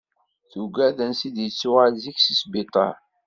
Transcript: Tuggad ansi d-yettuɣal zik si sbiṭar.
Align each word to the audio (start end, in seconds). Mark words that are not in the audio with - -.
Tuggad 0.51 0.97
ansi 1.05 1.29
d-yettuɣal 1.35 1.93
zik 2.03 2.17
si 2.21 2.33
sbiṭar. 2.41 2.95